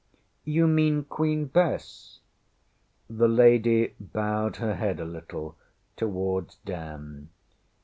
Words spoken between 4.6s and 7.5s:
head a little towards Dan.